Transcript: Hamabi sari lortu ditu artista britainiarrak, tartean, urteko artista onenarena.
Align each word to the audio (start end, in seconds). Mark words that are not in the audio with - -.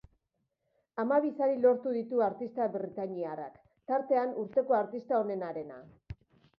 Hamabi 1.03 1.29
sari 1.41 1.59
lortu 1.65 1.93
ditu 1.99 2.25
artista 2.29 2.69
britainiarrak, 2.79 3.63
tartean, 3.93 4.35
urteko 4.49 4.83
artista 4.83 5.25
onenarena. 5.25 5.83